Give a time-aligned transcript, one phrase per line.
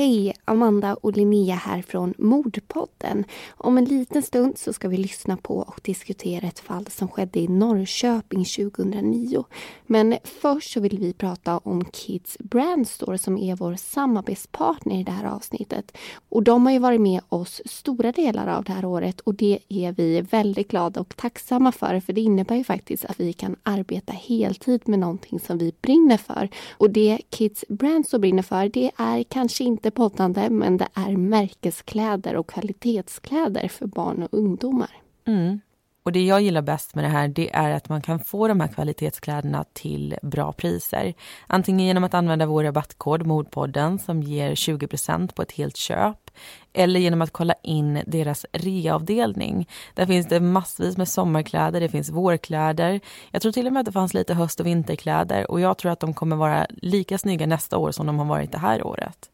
[0.00, 0.34] Hej!
[0.44, 3.24] Amanda och Linnea här från Mordpodden.
[3.50, 7.40] Om en liten stund så ska vi lyssna på och diskutera ett fall som skedde
[7.40, 9.44] i Norrköping 2009.
[9.86, 15.12] Men först så vill vi prata om Kids Brandstore som är vår samarbetspartner i det
[15.12, 15.96] här avsnittet.
[16.28, 19.58] Och de har ju varit med oss stora delar av det här året och det
[19.68, 22.00] är vi väldigt glada och tacksamma för.
[22.00, 26.16] För det innebär ju faktiskt att vi kan arbeta heltid med någonting som vi brinner
[26.16, 26.48] för.
[26.70, 31.16] Och det Kids Brand Store brinner för det är kanske inte poddande men det är
[31.16, 34.90] märkeskläder och kvalitetskläder för barn och ungdomar.
[35.26, 35.60] Mm.
[36.02, 38.60] Och det jag gillar bäst med det här det är att man kan få de
[38.60, 41.14] här kvalitetskläderna till bra priser.
[41.46, 46.30] Antingen genom att använda vår rabattkod Modpodden som ger 20% på ett helt köp
[46.72, 49.68] eller genom att kolla in deras reavdelning.
[49.94, 53.00] Där finns det massvis med sommarkläder, det finns vårkläder.
[53.30, 55.92] Jag tror till och med att det fanns lite höst och vinterkläder och jag tror
[55.92, 59.30] att de kommer vara lika snygga nästa år som de har varit det här året.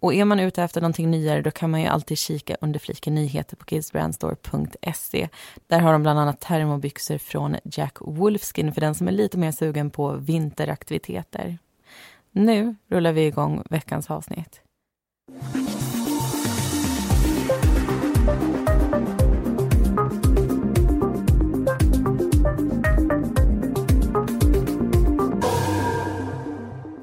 [0.00, 3.14] Och är man ute efter någonting nyare då kan man ju alltid kika under fliken
[3.14, 5.28] nyheter på kidsbrandstore.se.
[5.66, 9.52] Där har de bland annat termobyxor från Jack Wolfskin för den som är lite mer
[9.52, 11.58] sugen på vinteraktiviteter.
[12.32, 14.60] Nu rullar vi igång veckans avsnitt.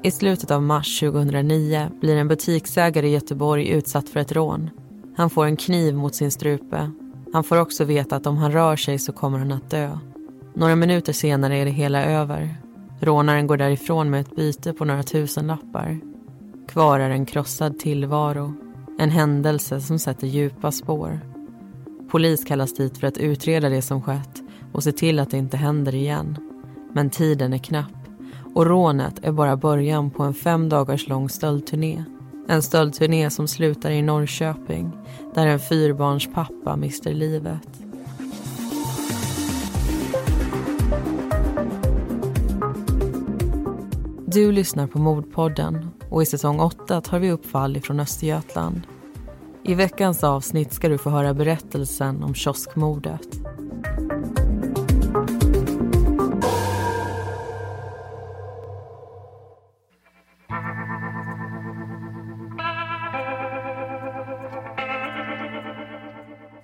[0.08, 4.70] I slutet av mars 2009 blir en butiksägare i Göteborg utsatt för ett rån.
[5.16, 6.90] Han får en kniv mot sin strupe.
[7.32, 9.98] Han får också veta att om han rör sig så kommer han att dö.
[10.54, 12.56] Några minuter senare är det hela över.
[13.00, 16.00] Rånaren går därifrån med ett byte på några tusen lappar.
[16.68, 18.54] Kvar är en krossad tillvaro.
[18.98, 21.20] En händelse som sätter djupa spår.
[22.10, 25.56] Polis kallas dit för att utreda det som skett och se till att det inte
[25.56, 26.36] händer igen.
[26.92, 27.97] Men tiden är knapp.
[28.58, 32.04] Och rånet är bara början på en fem dagars lång stöldturné.
[32.48, 34.92] En stöldturné som slutar i Norrköping
[35.34, 37.68] där en fyrbarns pappa mister livet.
[44.26, 48.80] Du lyssnar på Mordpodden och i säsong 8 tar vi upp fall från Östergötland.
[49.62, 53.28] I veckans avsnitt ska du få höra berättelsen om kioskmordet.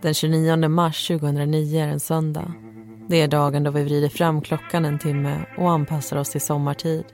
[0.04, 2.52] Den 29 mars 2009 är en söndag.
[3.08, 7.04] Det är dagen då vi vrider fram klockan en timme och anpassar oss till sommartid.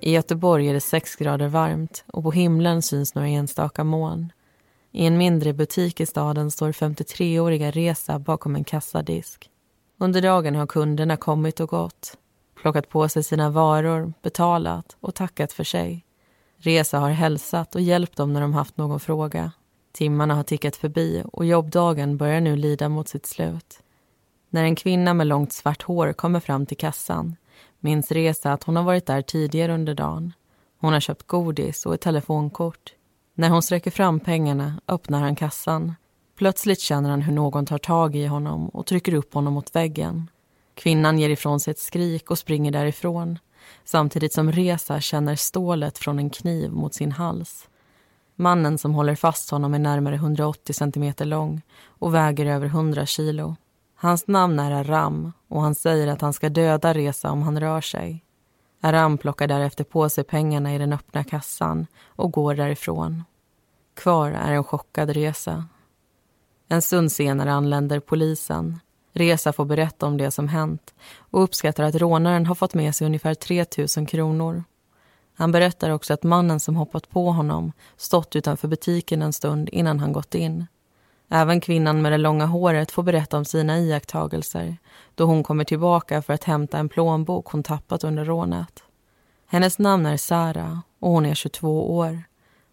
[0.00, 4.32] I Göteborg är det 6 grader varmt och på himlen syns några enstaka moln.
[4.92, 9.50] I en mindre butik i staden står 53-åriga Reza bakom en kassadisk.
[9.98, 12.18] Under dagen har kunderna kommit och gått,
[12.62, 16.04] plockat på sig sina varor, betalat och tackat för sig.
[16.58, 19.52] Reza har hälsat och hjälpt dem när de haft någon fråga.
[19.92, 23.82] Timmarna har tickat förbi och jobbdagen börjar nu lida mot sitt slut.
[24.50, 27.36] När en kvinna med långt svart hår kommer fram till kassan
[27.80, 30.32] minns Reza att hon har varit där tidigare under dagen.
[30.80, 32.94] Hon har köpt godis och ett telefonkort.
[33.34, 35.94] När hon sträcker fram pengarna öppnar han kassan.
[36.36, 40.30] Plötsligt känner han hur någon tar tag i honom och trycker upp honom mot väggen.
[40.74, 43.38] Kvinnan ger ifrån sig ett skrik och springer därifrån
[43.84, 47.68] samtidigt som Reza känner stålet från en kniv mot sin hals.
[48.40, 53.56] Mannen som håller fast honom är närmare 180 centimeter lång och väger över 100 kilo.
[53.94, 57.80] Hans namn är Aram och han säger att han ska döda Reza om han rör
[57.80, 58.24] sig.
[58.80, 63.24] Aram plockar därefter på sig pengarna i den öppna kassan och går därifrån.
[63.94, 65.64] Kvar är en chockad Reza.
[66.68, 68.80] En stund senare anländer polisen.
[69.12, 73.06] Reza får berätta om det som hänt och uppskattar att rånaren har fått med sig
[73.06, 73.64] ungefär 3
[73.96, 74.64] 000 kronor.
[75.38, 80.00] Han berättar också att mannen som hoppat på honom stått utanför butiken en stund innan
[80.00, 80.66] han gått in.
[81.28, 84.76] Även kvinnan med det långa håret får berätta om sina iakttagelser
[85.14, 88.82] då hon kommer tillbaka för att hämta en plånbok hon tappat under rånet.
[89.46, 92.22] Hennes namn är Sara och hon är 22 år.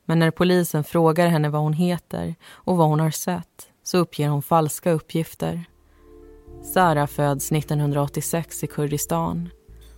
[0.05, 4.29] Men när polisen frågar henne vad hon heter och vad hon har sett så uppger
[4.29, 5.65] hon falska uppgifter.
[6.73, 9.49] Sara föds 1986 i Kurdistan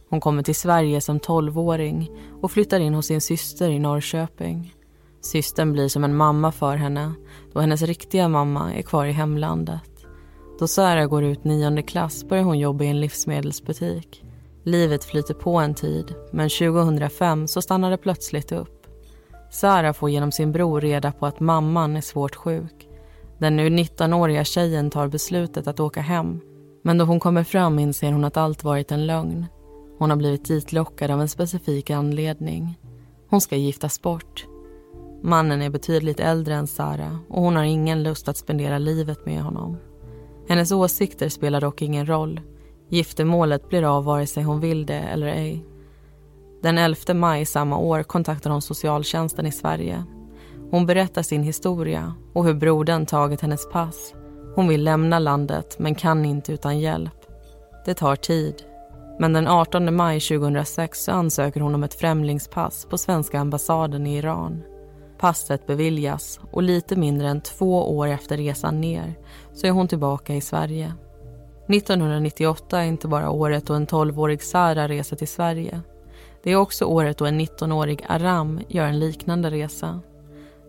[0.10, 2.12] hon kommer till Sverige som tolvåring
[2.42, 4.74] och flyttar in hos sin syster i Norrköping.
[5.22, 7.14] Systern blir som en mamma för henne
[7.54, 9.92] då hennes riktiga mamma är kvar i hemlandet.
[10.60, 14.24] Då Sara går ut nionde klass börjar hon jobba i en livsmedelsbutik.
[14.64, 18.88] Livet flyter på en tid, men 2005 så stannar det plötsligt upp.
[19.52, 22.88] Sara får genom sin bror reda på att mamman är svårt sjuk.
[23.38, 26.42] Den nu 19-åriga tjejen tar beslutet att åka hem.
[26.84, 29.46] Men då hon kommer fram inser hon att allt varit en lögn.
[29.98, 32.80] Hon har blivit ditlockad av en specifik anledning.
[33.30, 34.46] Hon ska giftas bort.
[35.22, 39.42] Mannen är betydligt äldre än Sara och hon har ingen lust att spendera livet med
[39.42, 39.78] honom.
[40.50, 42.42] Hennes åsikter spelar dock ingen roll.
[42.90, 45.66] Giftermålet blir av vare sig hon vill det eller ej.
[46.62, 50.04] Den 11 maj samma år kontaktar hon socialtjänsten i Sverige.
[50.72, 54.14] Hon berättar sin historia och hur brodern tagit hennes pass.
[54.56, 57.26] Hon vill lämna landet men kan inte utan hjälp.
[57.86, 58.56] Det tar tid.
[59.20, 64.64] Men den 18 maj 2006 ansöker hon om ett främlingspass på svenska ambassaden i Iran.
[65.18, 69.16] Passet beviljas och lite mindre än två år efter resan ner
[69.54, 70.94] så är hon tillbaka i Sverige.
[71.70, 75.82] 1998 är inte bara året då en 12-årig Sara reser till Sverige.
[76.44, 80.00] Det är också året då en 19-årig Aram gör en liknande resa.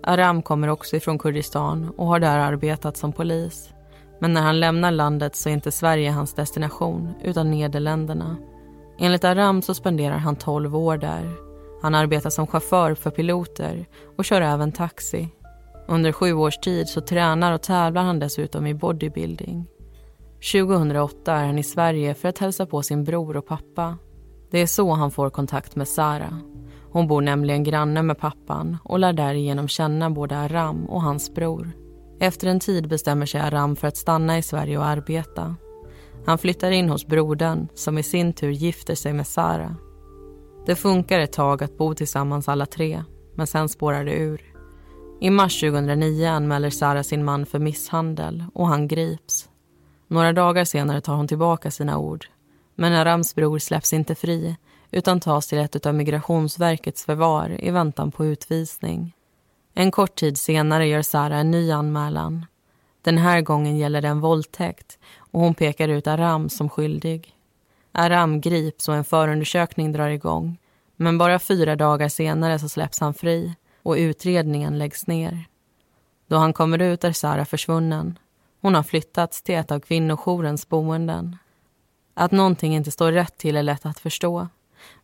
[0.03, 3.71] Aram kommer också ifrån Kurdistan och har där arbetat som polis.
[4.19, 8.37] Men när han lämnar landet så är inte Sverige hans destination utan Nederländerna.
[8.99, 11.33] Enligt Aram så spenderar han 12 år där.
[11.83, 13.87] Han arbetar som chaufför för piloter
[14.17, 15.29] och kör även taxi.
[15.89, 19.67] Under sju års tid så tränar och tävlar han dessutom i bodybuilding.
[20.53, 23.99] 2008 är han i Sverige för att hälsa på sin bror och pappa.
[24.51, 26.41] Det är så han får kontakt med Sara.
[26.93, 31.73] Hon bor nämligen granne med pappan och lär därigenom känna både Aram och hans bror.
[32.21, 35.57] Efter en tid bestämmer sig Aram för att stanna i Sverige och arbeta.
[36.27, 39.77] Han flyttar in hos brodern som i sin tur gifter sig med Sara.
[40.67, 43.05] Det funkar ett tag att bo tillsammans alla tre,
[43.35, 44.43] men sen spårar det ur.
[45.21, 49.49] I mars 2009 anmäler Sara sin man för misshandel och han grips.
[50.09, 52.27] Några dagar senare tar hon tillbaka sina ord.
[52.75, 54.57] Men Arams bror släpps inte fri
[54.91, 59.15] utan tas till ett av Migrationsverkets förvar i väntan på utvisning.
[59.81, 62.47] En kort tid senare gör Sara en ny anmälan.
[63.03, 67.35] Den här gången gäller det en våldtäkt och hon pekar ut Aram som skyldig.
[67.93, 70.59] Aram grips och en förundersökning drar igång.
[70.97, 75.45] Men bara fyra dagar senare så släpps han fri och utredningen läggs ner.
[76.27, 78.19] Då han kommer ut är Sara försvunnen.
[78.61, 81.37] Hon har flyttats till ett av kvinnojourens boenden.
[82.15, 84.49] Att någonting inte står rätt till är lätt att förstå.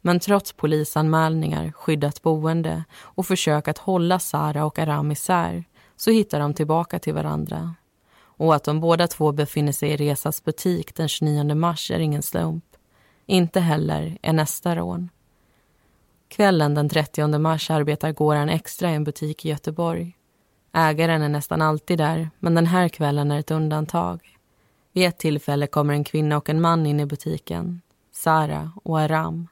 [0.01, 5.65] Men trots polisanmälningar, skyddat boende och försök att hålla Sara och Aram isär
[5.97, 7.75] så hittar de tillbaka till varandra.
[8.37, 12.23] Och att de båda två befinner sig i Resas butik den 29 mars är ingen
[12.23, 12.65] slump.
[13.27, 15.11] Inte heller är nästa rån.
[16.29, 20.17] Kvällen den 30 mars arbetar Goran extra i en butik i Göteborg.
[20.73, 24.39] Ägaren är nästan alltid där, men den här kvällen är ett undantag.
[24.93, 27.81] Vid ett tillfälle kommer en kvinna och en man in i butiken.
[28.13, 29.49] Sara och Aram.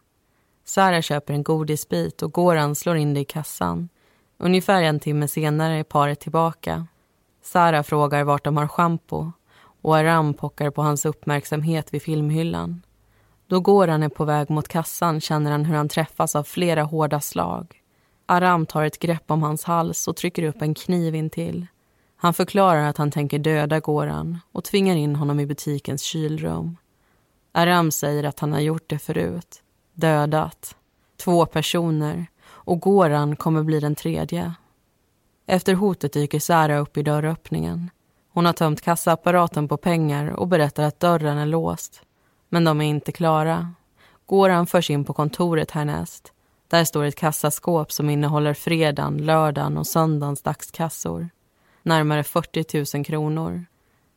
[0.64, 3.88] Sara köper en godisbit och Goran slår in det i kassan.
[4.38, 6.86] Ungefär en timme senare är paret tillbaka.
[7.42, 9.32] Sara frågar vart de har schampo
[9.82, 12.82] och Aram pockar på hans uppmärksamhet vid filmhyllan.
[13.46, 17.20] Då Goran är på väg mot kassan känner han hur han träffas av flera hårda
[17.20, 17.82] slag.
[18.26, 21.66] Aram tar ett grepp om hans hals och trycker upp en kniv intill.
[22.16, 26.76] Han förklarar att han tänker döda Goran och tvingar in honom i butikens kylrum.
[27.52, 29.62] Aram säger att han har gjort det förut.
[29.94, 30.76] Dödat.
[31.16, 32.26] Två personer.
[32.46, 34.54] Och Goran kommer bli den tredje.
[35.46, 37.90] Efter hotet dyker Sara upp i dörröppningen.
[38.32, 42.02] Hon har tömt kassaapparaten på pengar och berättar att dörren är låst.
[42.48, 43.72] Men de är inte klara.
[44.26, 46.32] Goran förs in på kontoret härnäst.
[46.68, 51.28] Där står ett kassaskåp som innehåller fredagen, lördagen och söndagens dagskassor.
[51.82, 53.64] Närmare 40 000 kronor.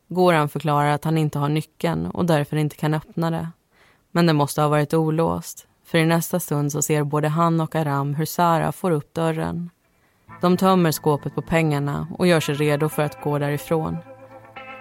[0.08, 3.48] Goran förklarar att han inte har nyckeln och därför inte kan öppna det.
[4.16, 7.74] Men det måste ha varit olåst, för i nästa stund så ser både han och
[7.74, 9.70] Aram hur Sara får upp dörren.
[10.40, 13.96] De tömmer skåpet på pengarna och gör sig redo för att gå därifrån.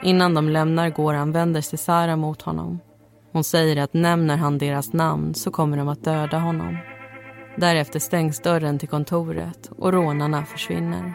[0.03, 2.79] Innan de lämnar gården vänder sig Sara mot honom.
[3.31, 6.77] Hon säger att nämner han deras namn så kommer de att döda honom.
[7.57, 11.13] Därefter stängs dörren till kontoret och rånarna försvinner.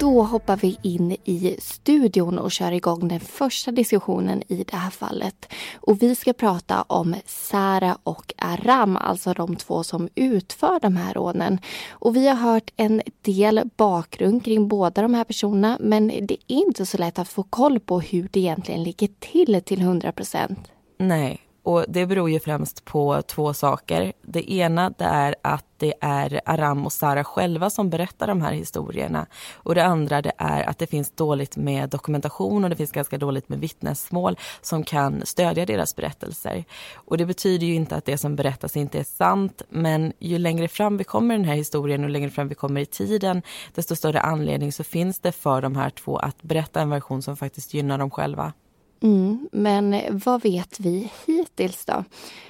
[0.00, 4.90] Då hoppar vi in i studion och kör igång den första diskussionen i det här
[4.90, 5.52] fallet.
[5.80, 11.14] Och vi ska prata om Sara och Aram, alltså de två som utför de här
[11.14, 11.58] rånen.
[11.90, 16.38] Och vi har hört en del bakgrund kring båda de här personerna men det är
[16.46, 20.58] inte så lätt att få koll på hur det egentligen ligger till till 100 procent.
[20.98, 24.12] Nej, och det beror ju främst på två saker.
[24.22, 28.52] Det ena det är att det är Aram och Sara själva som berättar de här
[28.52, 29.26] historierna.
[29.54, 33.18] Och det andra det är att det finns dåligt med dokumentation och det finns ganska
[33.18, 36.64] dåligt med vittnesmål som kan stödja deras berättelser.
[36.94, 40.68] Och det betyder ju inte att det som berättas inte är sant, men ju längre
[40.68, 43.42] fram vi kommer i den här historien och längre fram vi kommer i tiden,
[43.74, 47.36] desto större anledning så finns det för de här två att berätta en version som
[47.36, 48.52] faktiskt gynnar dem själva.
[49.02, 52.04] Mm, men vad vet vi hittills då?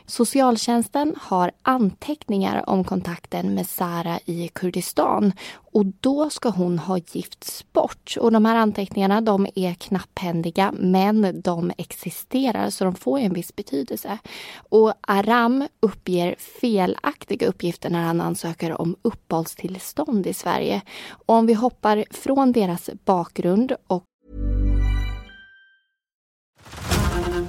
[0.06, 5.32] Socialtjänsten har anteckningar om kontakten med Sara i Kurdistan
[5.72, 8.16] och då ska hon ha gifts bort.
[8.20, 13.56] Och de här anteckningarna de är knapphändiga men de existerar så de får en viss
[13.56, 14.18] betydelse.
[14.56, 20.82] Och Aram uppger felaktiga uppgifter när han ansöker om uppehållstillstånd i Sverige.
[21.10, 24.04] Och om vi hoppar från deras bakgrund och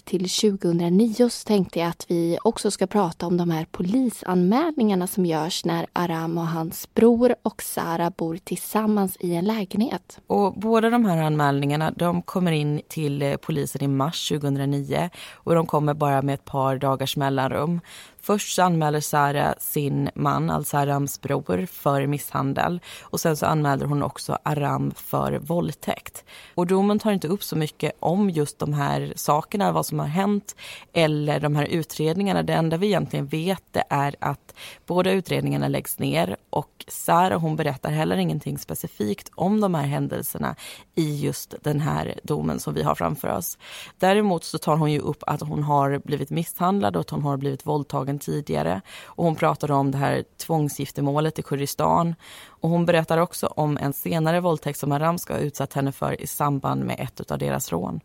[0.00, 5.26] till 2009 så tänkte jag att vi också ska prata om de här polisanmälningarna som
[5.26, 10.20] görs när Aram och hans bror och Sara bor tillsammans i en lägenhet.
[10.26, 15.66] Och båda de här anmälningarna de kommer in till polisen i mars 2009 och de
[15.66, 17.80] kommer bara med ett par dagars mellanrum.
[18.24, 22.80] Först så anmäler Sara sin man, alltså Arams bror, för misshandel.
[23.02, 26.24] Och sen så anmäler hon också Aram för våldtäkt.
[26.54, 30.06] Och domen tar inte upp så mycket om just de här sakerna, vad som har
[30.06, 30.56] hänt
[30.92, 32.42] eller de här utredningarna.
[32.42, 34.54] Det enda vi egentligen vet det är att
[34.86, 40.56] båda utredningarna läggs ner och Sara hon berättar heller ingenting specifikt om de här händelserna
[40.94, 43.58] i just den här domen som vi har framför oss.
[43.98, 47.36] Däremot så tar hon ju upp att hon har blivit misshandlad och att hon har
[47.36, 48.80] blivit våldtagen tidigare.
[49.04, 52.14] Och hon pratade om det här tvångsgiftermålet i Kurdistan.
[52.46, 56.20] Och hon berättar också om en senare våldtäkt som Aram ska ha utsatt henne för
[56.20, 58.00] i samband med ett av deras rån.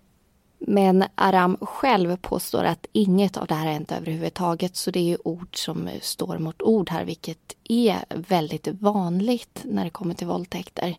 [0.59, 5.57] Men Aram själv påstår att inget av det här hänt överhuvudtaget så det är ord
[5.57, 10.95] som står mot ord här vilket är väldigt vanligt när det kommer till våldtäkter.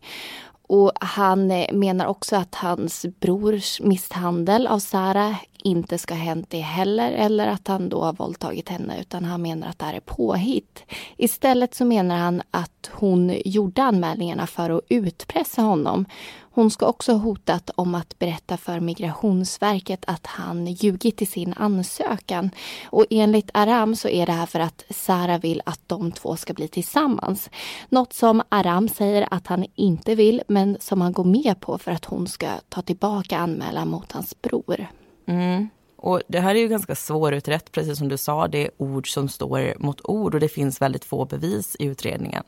[0.67, 6.59] Och han menar också att hans brors misshandel av Sara inte ska ha hänt det
[6.59, 9.99] heller eller att han då har våldtagit henne utan han menar att det här är
[9.99, 10.83] påhitt.
[11.17, 16.05] Istället så menar han att hon gjorde anmälningarna för att utpressa honom.
[16.53, 21.53] Hon ska också ha hotat om att berätta för Migrationsverket att han ljugit i sin
[21.53, 22.49] ansökan.
[22.85, 26.53] Och enligt Aram så är det här för att Sara vill att de två ska
[26.53, 27.49] bli tillsammans.
[27.89, 31.91] Något som Aram säger att han inte vill men som han går med på för
[31.91, 34.87] att hon ska ta tillbaka anmälan mot hans bror.
[35.25, 35.69] Mm.
[36.01, 38.47] Och det här är ju ganska svårutrett, precis som du sa.
[38.47, 42.43] Det är ord som står mot ord och det finns väldigt få bevis i utredningen.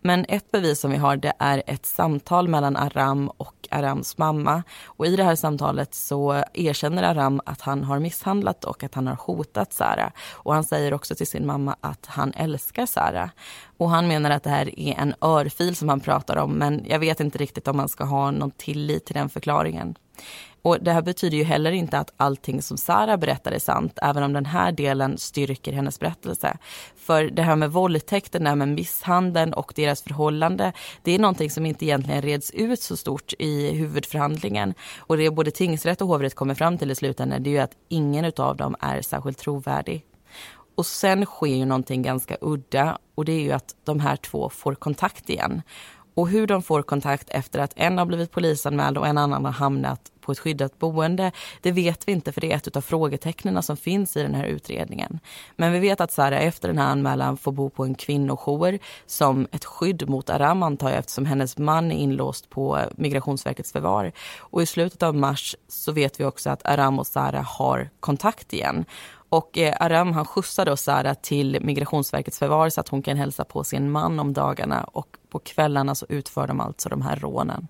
[0.00, 4.62] Men ett bevis som vi har det är ett samtal mellan Aram och Arams mamma.
[4.84, 9.06] Och i det här samtalet så erkänner Aram att han har misshandlat och att han
[9.06, 10.12] har hotat Sara.
[10.32, 13.30] Och han säger också till sin mamma att han älskar Sara.
[13.76, 16.98] Och han menar att det här är en örfil som han pratar om men jag
[16.98, 19.96] vet inte riktigt om man ska ha någon tillit till den förklaringen.
[20.66, 24.22] Och det här betyder ju heller inte att allting som Sara berättar är sant, även
[24.22, 26.58] om den här delen styrker hennes berättelse.
[26.96, 31.50] För det här med våldtäkten, det här med misshandeln och deras förhållande, det är någonting
[31.50, 34.74] som inte egentligen reds ut så stort i huvudförhandlingen.
[34.98, 37.76] Och det både tingsrätt och hovrätt kommer fram till i slutändan, det är ju att
[37.88, 40.04] ingen av dem är särskilt trovärdig.
[40.74, 44.50] Och sen sker ju någonting ganska udda och det är ju att de här två
[44.50, 45.62] får kontakt igen.
[46.14, 49.52] Och hur de får kontakt efter att en har blivit polisanmäld och en annan har
[49.52, 53.62] hamnat på ett skyddat boende, det vet vi inte för det är ett av frågetecknen
[53.62, 55.20] som finns i den här utredningen.
[55.56, 59.46] Men vi vet att Sara efter den här anmälan får bo på en kvinnojour som
[59.52, 64.12] ett skydd mot Aram antar jag eftersom hennes man är inlåst på Migrationsverkets förvar.
[64.38, 68.52] Och i slutet av mars så vet vi också att Aram och Sara har kontakt
[68.52, 68.84] igen.
[69.28, 73.44] Och eh, Aram han skjutsar då Sara till Migrationsverkets förvar så att hon kan hälsa
[73.44, 77.68] på sin man om dagarna och på kvällarna så utför de alltså de här rånen.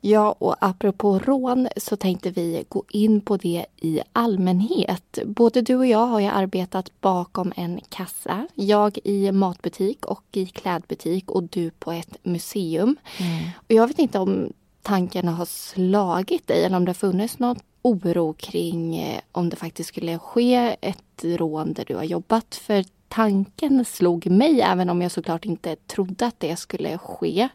[0.00, 5.18] Ja, och apropå rån så tänkte vi gå in på det i allmänhet.
[5.24, 8.46] Både du och jag har ju arbetat bakom en kassa.
[8.54, 12.96] Jag i matbutik och i klädbutik och du på ett museum.
[13.18, 13.48] Mm.
[13.56, 14.52] Och jag vet inte om
[14.82, 19.56] tankarna har slagit dig eller om det har funnits något oro kring eh, om det
[19.56, 22.54] faktiskt skulle ske ett rån där du har jobbat.
[22.54, 27.48] För tanken slog mig, även om jag såklart inte trodde att det skulle ske.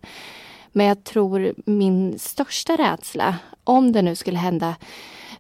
[0.73, 4.75] Men jag tror min största rädsla, om det nu skulle hända,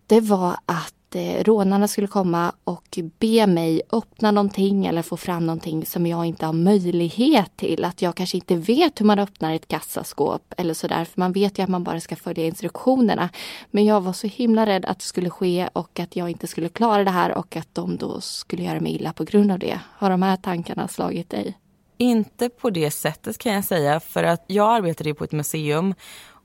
[0.07, 5.45] det var att eh, rånarna skulle komma och be mig öppna någonting eller få fram
[5.45, 7.85] någonting som jag inte har möjlighet till.
[7.85, 11.05] Att jag kanske inte vet hur man öppnar ett kassaskåp eller sådär.
[11.05, 13.29] För man vet ju att man bara ska följa instruktionerna.
[13.71, 16.69] Men jag var så himla rädd att det skulle ske och att jag inte skulle
[16.69, 19.79] klara det här och att de då skulle göra mig illa på grund av det.
[19.97, 21.57] Har de här tankarna slagit dig?
[21.97, 25.93] Inte på det sättet kan jag säga för att jag arbetade på ett museum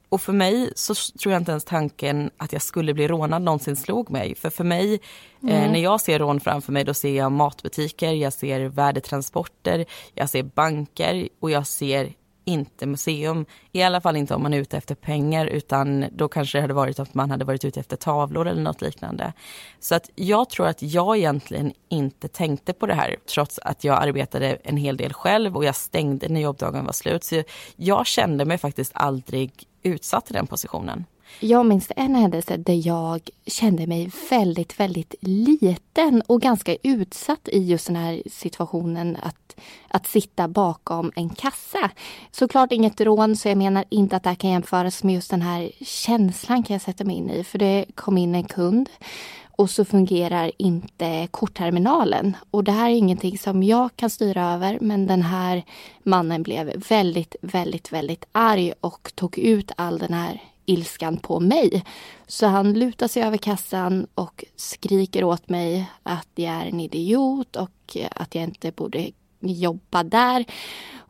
[0.09, 3.76] och för mig så tror jag inte ens tanken att jag skulle bli rånad någonsin
[3.76, 4.35] slog mig.
[4.35, 5.00] För för mig,
[5.43, 5.55] mm.
[5.55, 10.31] eh, när jag ser rån framför mig då ser jag matbutiker, jag ser värdetransporter, jag
[10.31, 12.12] ser banker och jag ser
[12.49, 13.47] inte museum.
[13.73, 16.75] I alla fall inte om man är ute efter pengar utan då kanske det hade
[16.75, 19.33] varit att man hade varit ute efter tavlor eller något liknande.
[19.81, 24.02] Så att jag tror att jag egentligen inte tänkte på det här trots att jag
[24.02, 27.25] arbetade en hel del själv och jag stängde när jobbdagen var slut.
[27.25, 27.43] Så
[27.76, 29.52] jag kände mig faktiskt aldrig
[29.83, 31.05] utsatt i den positionen.
[31.40, 37.58] Jag minns en händelse där jag kände mig väldigt, väldigt liten och ganska utsatt i
[37.58, 39.56] just den här situationen att,
[39.88, 41.90] att sitta bakom en kassa.
[42.30, 45.42] Såklart inget rån, så jag menar inte att det här kan jämföras med just den
[45.42, 47.44] här känslan kan jag sätta mig in i.
[47.44, 48.88] För det kom in en kund
[49.58, 52.37] och så fungerar inte kortterminalen.
[52.50, 55.62] Och det här är ingenting som jag kan styra över men den här
[56.02, 61.85] mannen blev väldigt, väldigt, väldigt arg och tog ut all den här ilskan på mig.
[62.27, 67.57] Så han lutar sig över kassan och skriker åt mig att jag är en idiot
[67.57, 69.11] och att jag inte borde
[69.41, 70.45] jobba där.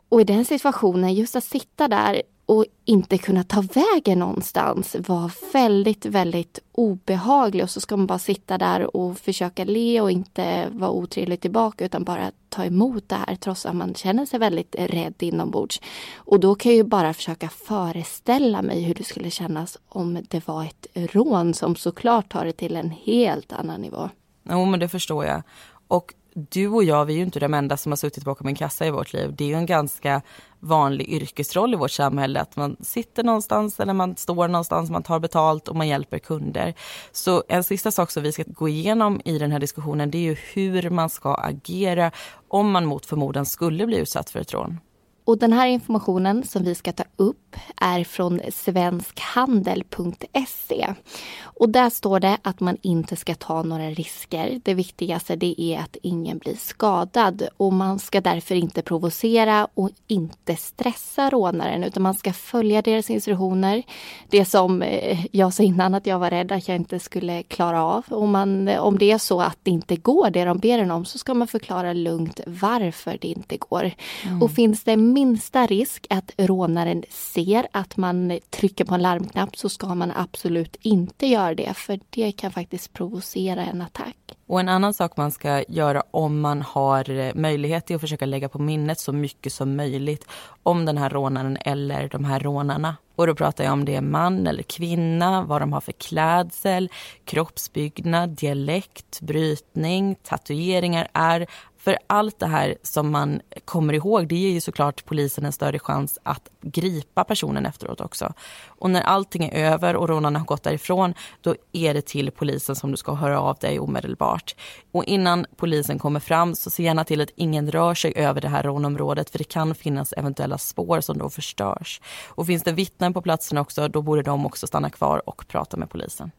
[0.09, 5.53] Och i den situationen, just att sitta där och inte kunna ta vägen någonstans var
[5.53, 7.65] väldigt, väldigt obehaglig.
[7.65, 11.85] Och så ska man bara sitta där och försöka le och inte vara otrevlig tillbaka
[11.85, 15.81] utan bara ta emot det här trots att man känner sig väldigt rädd inombords.
[16.17, 20.49] Och då kan jag ju bara försöka föreställa mig hur det skulle kännas om det
[20.49, 24.11] var ett rån som såklart tar det till en helt annan nivå.
[24.51, 25.43] Jo, men det förstår jag.
[25.89, 26.15] Och
[26.51, 28.87] du och jag, vi är ju inte de enda som har suttit bakom en kassa
[28.87, 29.35] i vårt liv.
[29.37, 30.23] Det är ju en ganska
[30.61, 35.19] vanlig yrkesroll i vårt samhälle att man sitter någonstans eller man står någonstans, man tar
[35.19, 36.75] betalt och man hjälper kunder.
[37.13, 40.23] Så en sista sak som vi ska gå igenom i den här diskussionen det är
[40.23, 42.11] ju hur man ska agera
[42.49, 44.79] om man mot förmodan skulle bli utsatt för ett rån.
[45.25, 50.95] Och den här informationen som vi ska ta upp är från svenskhandel.se.
[51.41, 54.61] Och där står det att man inte ska ta några risker.
[54.65, 59.91] Det viktigaste det är att ingen blir skadad och man ska därför inte provocera och
[60.07, 63.83] inte stressa rånaren utan man ska följa deras instruktioner.
[64.29, 67.85] Det som eh, jag sa innan att jag var rädd att jag inte skulle klara
[67.85, 68.05] av.
[68.09, 71.05] Och man, om det är så att det inte går det de ber en om
[71.05, 73.91] så ska man förklara lugnt varför det inte går.
[74.25, 74.43] Mm.
[74.43, 77.05] Och finns det minsta risk att rånaren
[77.39, 82.01] ser att man trycker på en larmknapp så ska man absolut inte göra det för
[82.11, 84.17] det kan faktiskt provocera en attack.
[84.47, 88.27] Och en annan sak man ska göra om man har eh, möjlighet är att försöka
[88.27, 90.25] lägga på minnet så mycket som möjligt
[90.63, 92.97] om den här rånaren eller de här rånarna.
[93.17, 96.89] Och då pratar jag om det är man eller kvinna, vad de har för klädsel,
[97.25, 101.47] kroppsbyggnad, dialekt, brytning, tatueringar, är
[101.89, 105.79] för allt det här som man kommer ihåg, det ger ju såklart polisen en större
[105.79, 108.33] chans att gripa personen efteråt också.
[108.67, 112.77] Och när allting är över och rånarna har gått därifrån, då är det till polisen
[112.77, 114.57] som du ska höra av dig omedelbart.
[114.93, 118.49] Och innan polisen kommer fram så se gärna till att ingen rör sig över det
[118.49, 122.01] här rånområdet för det kan finnas eventuella spår som då förstörs.
[122.27, 125.77] Och finns det vittnen på platsen också, då borde de också stanna kvar och prata
[125.77, 126.31] med polisen.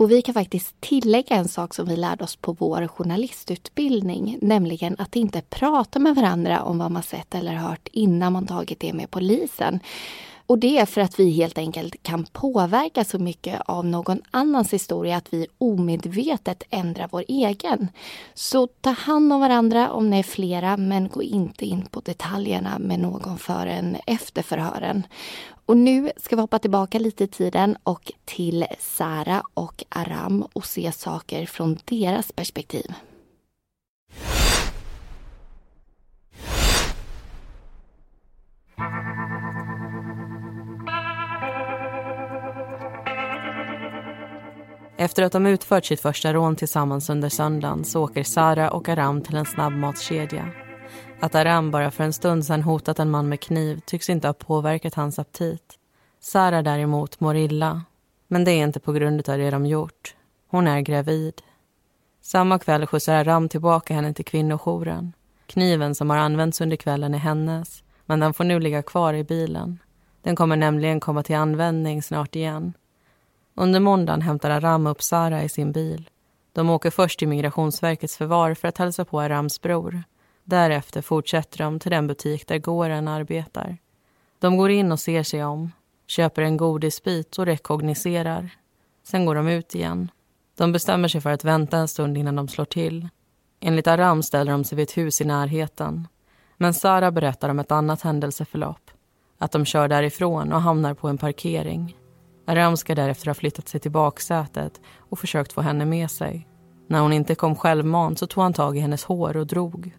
[0.00, 4.96] Och vi kan faktiskt tillägga en sak som vi lärde oss på vår journalistutbildning, nämligen
[4.98, 8.92] att inte prata med varandra om vad man sett eller hört innan man tagit det
[8.92, 9.80] med polisen.
[10.46, 14.72] Och det är för att vi helt enkelt kan påverka så mycket av någon annans
[14.72, 17.88] historia att vi omedvetet ändrar vår egen.
[18.34, 22.78] Så ta hand om varandra om ni är flera men gå inte in på detaljerna
[22.78, 25.02] med någon förrän efter förhören.
[25.70, 30.64] Och nu ska vi hoppa tillbaka lite i tiden och till Sara och Aram och
[30.64, 32.94] se saker från deras perspektiv.
[44.98, 49.22] Efter att de utfört sitt första rån tillsammans under söndagen så åker Sara och Aram
[49.22, 50.69] till en snabbmatskedja.
[51.22, 54.32] Att Aram bara för en stund sedan hotat en man med kniv tycks inte ha
[54.32, 55.78] påverkat hans aptit.
[56.20, 57.82] Sara däremot mår illa.
[58.28, 60.14] Men det är inte på grund av det de gjort.
[60.48, 61.42] Hon är gravid.
[62.20, 65.12] Samma kväll skjutsar Aram tillbaka henne till kvinnojouren.
[65.46, 69.24] Kniven som har använts under kvällen är hennes, men den får nu ligga kvar i
[69.24, 69.78] bilen.
[70.22, 72.72] Den kommer nämligen komma till användning snart igen.
[73.54, 76.10] Under måndagen hämtar Aram upp Sara i sin bil.
[76.52, 80.02] De åker först till Migrationsverkets förvar för att hälsa på Arams bror.
[80.50, 83.78] Därefter fortsätter de till den butik där gården arbetar.
[84.38, 85.72] De går in och ser sig om,
[86.06, 88.50] köper en godisbit och rekogniserar.
[89.02, 90.10] Sen går de ut igen.
[90.56, 93.08] De bestämmer sig för att vänta en stund innan de slår till.
[93.60, 96.08] Enligt Aram ställer de sig vid ett hus i närheten.
[96.56, 98.90] Men Sara berättar om ett annat händelseförlopp.
[99.38, 101.96] Att de kör därifrån och hamnar på en parkering.
[102.46, 106.46] Aram ska därefter ha flyttat sig till baksätet och försökt få henne med sig.
[106.86, 109.96] När hon inte kom självmant så tog han tag i hennes hår och drog.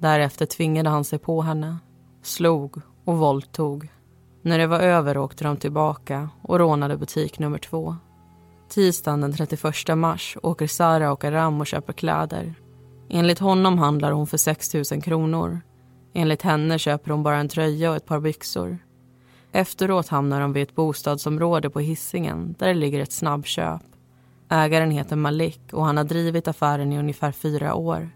[0.00, 1.78] Därefter tvingade han sig på henne,
[2.22, 3.88] slog och våldtog.
[4.42, 7.96] När det var över åkte de tillbaka och rånade butik nummer två.
[8.68, 12.54] Tisdagen den 31 mars åker Sara och Aram och köper kläder.
[13.08, 15.60] Enligt honom handlar hon för 6 000 kronor.
[16.14, 18.78] Enligt henne köper hon bara en tröja och ett par byxor.
[19.52, 23.82] Efteråt hamnar de vid ett bostadsområde på hissingen där det ligger ett snabbköp.
[24.48, 28.10] Ägaren heter Malik och han har drivit affären i ungefär fyra år.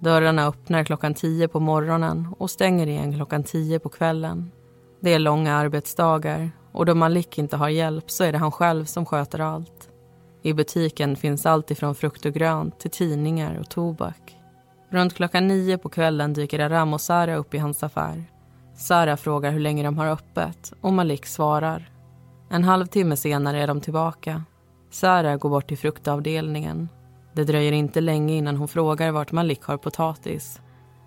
[0.00, 4.50] Dörrarna öppnar klockan tio på morgonen och stänger igen klockan tio på kvällen.
[5.00, 8.84] Det är långa arbetsdagar och då Malik inte har hjälp så är det han själv
[8.84, 9.88] som sköter allt.
[10.42, 14.36] I butiken finns allt ifrån frukt och grönt till tidningar och tobak.
[14.90, 18.24] Runt klockan nio på kvällen dyker Aram och Sara upp i hans affär.
[18.76, 21.90] Sara frågar hur länge de har öppet och Malik svarar.
[22.50, 24.42] En halvtimme senare är de tillbaka.
[24.90, 26.88] Sara går bort till fruktavdelningen.
[27.38, 30.60] Det dröjer inte länge innan hon frågar vart Malik har potatis.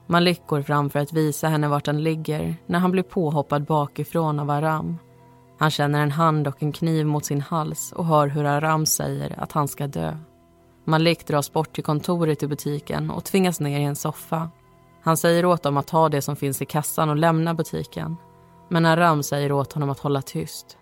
[0.07, 4.39] Malik går fram för att visa henne vart den ligger när han blir påhoppad bakifrån
[4.39, 4.97] av Aram.
[5.59, 9.39] Han känner en hand och en kniv mot sin hals och hör hur Aram säger
[9.39, 10.17] att han ska dö.
[10.85, 14.49] Malik dras bort till kontoret i butiken och tvingas ner i en soffa.
[15.03, 18.15] Han säger åt dem att ta det som finns i kassan och lämna butiken.
[18.69, 20.77] Men Aram säger åt honom att hålla tyst.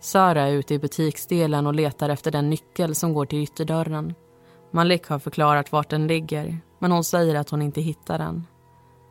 [0.00, 4.14] Sara är ute i butiksdelen och letar efter den nyckel som går till ytterdörren.
[4.74, 8.46] Malik har förklarat vart den ligger, men hon säger att hon inte hittar den.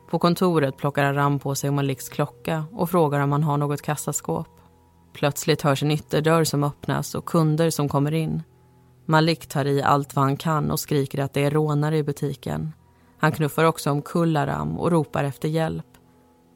[0.09, 4.47] På kontoret plockar Aram på sig Maliks klocka och frågar om han har något kassaskåp.
[5.13, 8.43] Plötsligt hörs en ytterdörr som öppnas och kunder som kommer in.
[9.05, 12.73] Malik tar i allt vad han kan och skriker att det är rånare i butiken.
[13.17, 15.87] Han knuffar också omkull Aram och ropar efter hjälp.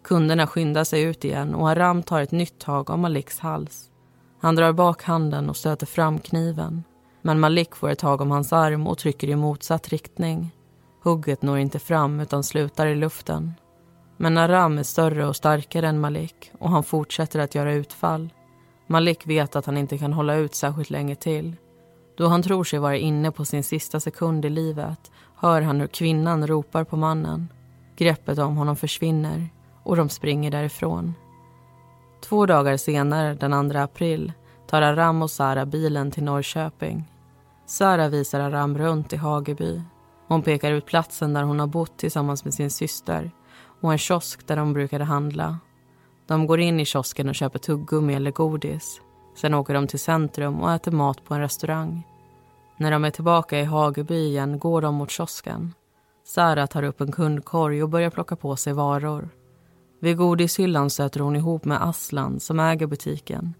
[0.04, 3.89] Kunderna skyndar sig ut igen och Aram tar ett nytt tag om Maliks hals.
[4.41, 6.84] Han drar bak handen och stöter fram kniven.
[7.28, 10.52] Men Malik får ett tag om hans arm och trycker i motsatt riktning.
[11.04, 13.54] Hugget når inte fram utan slutar i luften.
[14.18, 18.30] Men Aram är större och starkare än Malik och han fortsätter att göra utfall.
[18.88, 21.56] Malik vet att han inte kan hålla ut särskilt länge till.
[22.18, 25.88] Då han tror sig vara inne på sin sista sekund i livet hör han hur
[25.88, 27.48] kvinnan ropar på mannen.
[27.98, 29.50] Greppet om honom försvinner
[29.84, 31.13] och de springer därifrån.
[32.22, 34.34] Två dagar senare, den 2 april,
[34.68, 37.06] tar Aram och Sara bilen till Norrköping.
[37.69, 39.82] Sara visar Aram runt i Hageby.
[40.27, 43.32] Hon pekar ut platsen där hon har bott tillsammans med sin syster
[43.82, 45.60] och en kiosk där de brukade handla.
[46.27, 49.01] De går in i kiosken och köper tuggummi eller godis.
[49.36, 52.08] Sen åker de till centrum och äter mat på en restaurang.
[52.77, 55.73] När de är tillbaka i Hageby igen går de mot kiosken.
[56.25, 59.30] Sara tar upp en kundkorg och börjar plocka på sig varor.
[59.99, 63.53] Vid godishyllan stöter hon ihop med Aslan som äger butiken.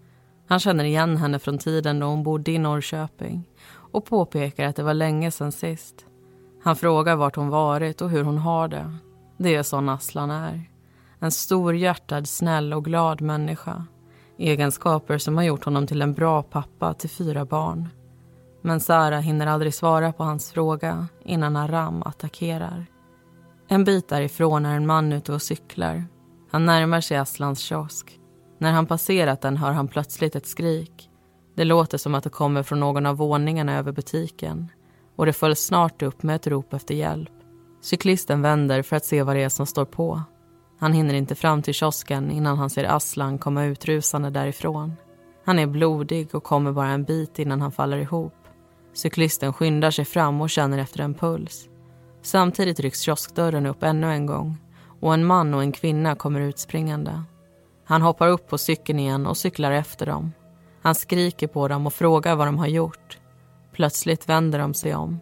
[0.48, 3.44] Han känner igen henne från tiden då hon bodde i Norrköping
[3.92, 6.06] och påpekar att det var länge sedan sist.
[6.62, 8.96] Han frågar vart hon varit och hur hon har det.
[9.36, 10.70] Det är sån Aslan är.
[11.18, 13.84] En storhjärtad, snäll och glad människa.
[14.38, 17.88] Egenskaper som har gjort honom till en bra pappa till fyra barn.
[18.62, 22.86] Men Sara hinner aldrig svara på hans fråga innan Aram attackerar.
[23.68, 26.04] En bit därifrån är en man ute och cyklar.
[26.50, 28.20] Han närmar sig Aslans kiosk.
[28.58, 31.07] När han passerat den hör han plötsligt ett skrik.
[31.58, 34.68] Det låter som att det kommer från någon av våningarna över butiken
[35.16, 37.32] och det följs snart upp med ett rop efter hjälp.
[37.80, 40.22] Cyklisten vänder för att se vad det är som står på.
[40.78, 44.96] Han hinner inte fram till kiosken innan han ser Aslan komma utrusande därifrån.
[45.44, 48.34] Han är blodig och kommer bara en bit innan han faller ihop.
[48.92, 51.68] Cyklisten skyndar sig fram och känner efter en puls.
[52.22, 54.56] Samtidigt rycks kioskdörren upp ännu en gång
[55.00, 57.22] och en man och en kvinna kommer utspringande.
[57.84, 60.32] Han hoppar upp på cykeln igen och cyklar efter dem.
[60.82, 63.18] Han skriker på dem och frågar vad de har gjort.
[63.72, 65.20] Plötsligt vänder de sig om.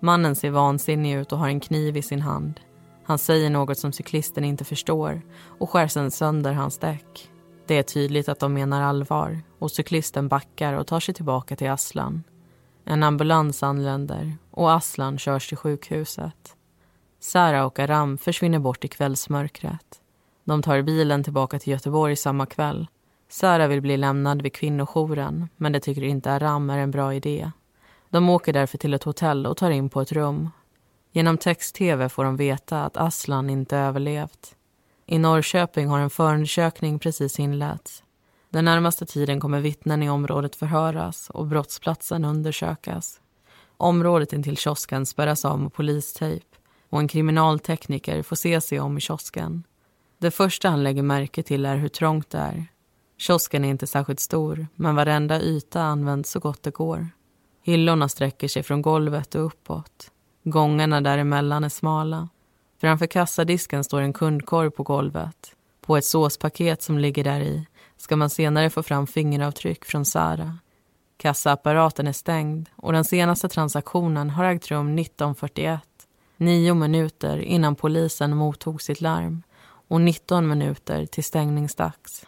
[0.00, 2.60] Mannen ser vansinnig ut och har en kniv i sin hand.
[3.04, 5.22] Han säger något som cyklisten inte förstår
[5.58, 7.30] och skär sedan sönder hans däck.
[7.66, 11.70] Det är tydligt att de menar allvar och cyklisten backar och tar sig tillbaka till
[11.70, 12.24] Aslan.
[12.84, 16.56] En ambulans anländer och Aslan körs till sjukhuset.
[17.20, 20.00] Sara och Aram försvinner bort i kvällsmörkret.
[20.44, 22.86] De tar bilen tillbaka till Göteborg samma kväll.
[23.32, 27.50] Sara vill bli lämnad vid kvinnojouren men det tycker inte Aram är en bra idé.
[28.10, 30.50] De åker därför till ett hotell och tar in på ett rum.
[31.12, 34.56] Genom text-tv får de veta att Aslan inte överlevt.
[35.06, 38.02] I Norrköping har en förundersökning precis inletts.
[38.50, 43.20] Den närmaste tiden kommer vittnen i området förhöras och brottsplatsen undersökas.
[43.76, 46.46] Området intill kiosken spärras av med polistejp
[46.90, 49.62] och en kriminaltekniker får se sig om i kiosken.
[50.18, 52.71] Det första han lägger märke till är hur trångt det är.
[53.18, 57.08] Kiosken är inte särskilt stor, men varenda yta används så gott det går.
[57.62, 60.10] Hyllorna sträcker sig från golvet och uppåt.
[60.44, 62.28] Gångarna däremellan är smala.
[62.80, 65.56] Framför kassadisken står en kundkorg på golvet.
[65.80, 70.58] På ett såspaket som ligger där i ska man senare få fram fingeravtryck från Sara.
[71.16, 75.80] Kassaapparaten är stängd och den senaste transaktionen har ägt rum 1941.
[76.36, 79.42] Nio minuter innan polisen mottog sitt larm
[79.88, 82.26] och 19 minuter till stängningsdags.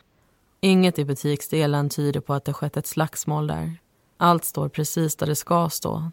[0.64, 3.76] Inget i butiksdelen tyder på att det skett ett slagsmål där.
[4.16, 6.10] Allt står precis där det ska stå.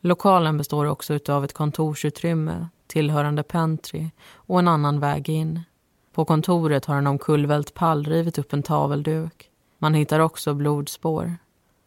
[0.00, 5.60] Lokalen består också av ett kontorsutrymme, tillhörande pantry och en annan väg in.
[6.12, 9.50] På kontoret har en omkullvält pall rivit upp en tavelduk.
[9.78, 11.36] Man hittar också blodspår.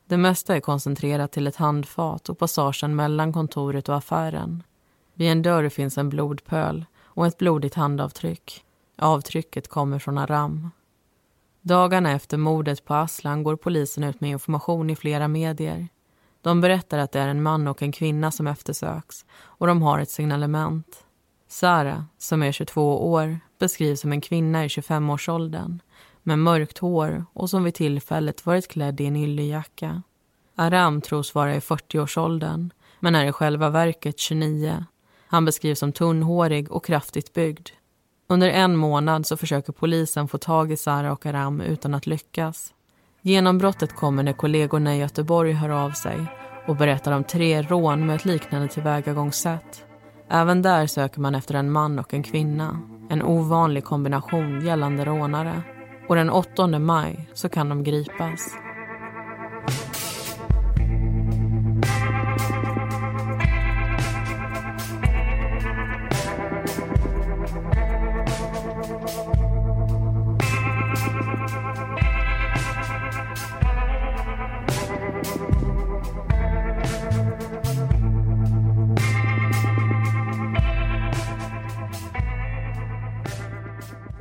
[0.08, 4.64] Det mesta är koncentrerat till ett handfat och passagen mellan kontoret och affären.
[5.14, 8.64] Vid en dörr finns en blodpöl och ett blodigt handavtryck.
[8.98, 10.70] Avtrycket kommer från Aram.
[11.62, 15.88] Dagarna efter mordet på Aslan går polisen ut med information i flera medier.
[16.42, 20.00] De berättar att det är en man och en kvinna som eftersöks och de har
[20.00, 21.06] ett signalement.
[21.48, 25.82] Sara, som är 22 år, beskrivs som en kvinna i 25-årsåldern
[26.24, 30.02] med mörkt hår och som vid tillfället varit klädd i en yllejacka.
[30.56, 32.70] Aram tros vara i 40-årsåldern
[33.00, 34.86] men är i själva verket 29.
[35.28, 37.70] Han beskrivs som tunnhårig och kraftigt byggd.
[38.32, 42.74] Under en månad så försöker polisen få tag i Sara och Aram utan att lyckas.
[43.22, 46.26] Genombrottet kommer när kollegorna i Göteborg hör av sig
[46.68, 49.86] och berättar om tre rån med ett liknande tillvägagångssätt.
[50.30, 52.80] Även där söker man efter en man och en kvinna.
[53.10, 55.62] En ovanlig kombination gällande rånare.
[56.08, 58.52] Och den 8 maj så kan de gripas.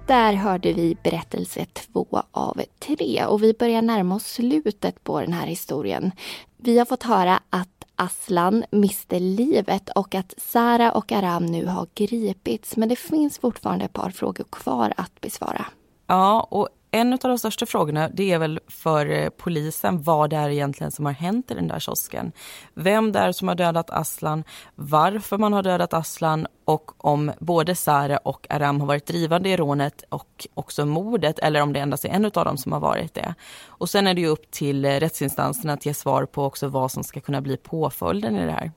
[0.08, 5.32] Där hörde vi berättelse två av tre och vi börjar närma oss slutet på den
[5.32, 6.12] här historien.
[6.56, 11.86] Vi har fått höra att Aslan miste livet och att Sara och Aram nu har
[11.94, 12.76] gripits.
[12.76, 15.66] Men det finns fortfarande ett par frågor kvar att besvara.
[16.06, 20.36] Ja, och en av de största frågorna det är väl för eh, polisen vad det
[20.36, 22.32] är egentligen som har hänt i den där kiosken.
[22.74, 27.74] Vem det är som har dödat Aslan, varför man har dödat Aslan och om både
[27.74, 32.04] Sara och Aram har varit drivande i rånet och också mordet eller om det endast
[32.04, 33.34] är en av dem som har varit det.
[33.66, 36.92] Och sen är det ju upp till eh, rättsinstanserna att ge svar på också vad
[36.92, 38.72] som ska kunna bli påföljden i det här.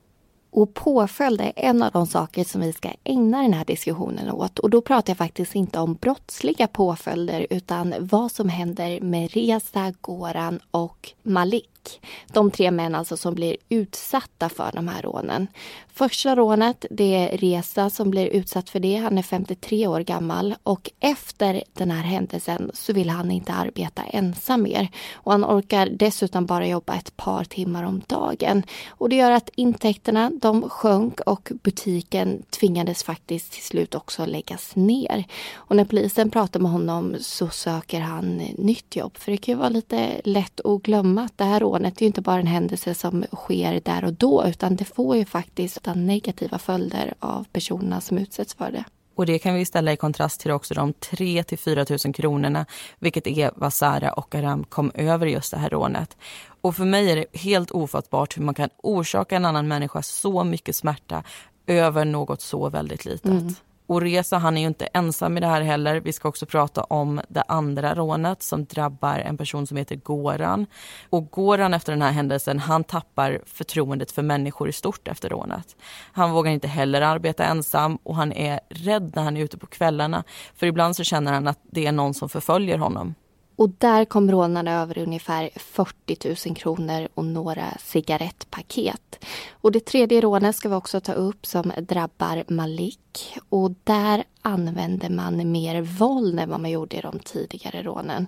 [0.51, 4.59] Och påföljd är en av de saker som vi ska ägna den här diskussionen åt.
[4.59, 9.93] Och då pratar jag faktiskt inte om brottsliga påföljder utan vad som händer med Reza,
[10.01, 11.70] Goran och Malik.
[11.81, 12.01] Malik.
[12.33, 15.47] De tre män alltså som blir utsatta för de här rånen.
[15.93, 18.95] Första rånet det är Reza som blir utsatt för det.
[18.95, 24.03] Han är 53 år gammal och efter den här händelsen så vill han inte arbeta
[24.03, 24.87] ensam mer.
[25.13, 28.63] Och han orkar dessutom bara jobba ett par timmar om dagen.
[28.89, 34.75] Och det gör att intäkterna de sjönk och butiken tvingades faktiskt till slut också läggas
[34.75, 35.23] ner.
[35.53, 39.17] Och när polisen pratar med honom så söker han nytt jobb.
[39.17, 42.07] För det kan ju vara lite lätt att glömma att det här rånet är ju
[42.07, 46.57] inte bara en händelse som sker där och då utan det får ju faktiskt negativa
[46.57, 48.83] följder av personerna som utsätts för det.
[49.15, 52.65] Och det kan vi ställa i kontrast till också de 3 till 4 000 kronorna,
[52.99, 56.17] vilket är vad Sara och Aram kom över just det här rånet.
[56.61, 60.43] Och för mig är det helt ofattbart hur man kan orsaka en annan människa så
[60.43, 61.23] mycket smärta
[61.67, 63.25] över något så väldigt litet.
[63.25, 63.55] Mm.
[63.91, 65.99] Och Reza han är ju inte ensam i det här heller.
[65.99, 70.65] Vi ska också prata om det andra rånet som drabbar en person som heter Goran.
[71.09, 75.75] Och Goran efter den här händelsen, han tappar förtroendet för människor i stort efter rånet.
[76.11, 79.67] Han vågar inte heller arbeta ensam och han är rädd när han är ute på
[79.67, 80.23] kvällarna.
[80.55, 83.15] För ibland så känner han att det är någon som förföljer honom.
[83.61, 89.25] Och där kom rånarna över ungefär 40 000 kronor och några cigarettpaket.
[89.51, 93.39] Och det tredje rånet ska vi också ta upp som drabbar Malik.
[93.49, 98.27] Och där använder man mer våld än vad man gjorde i de tidigare rånen.